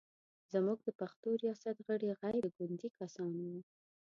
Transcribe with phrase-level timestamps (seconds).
[0.53, 3.49] زموږ د پښتو ریاست غړي غیر ګوندي کسان و.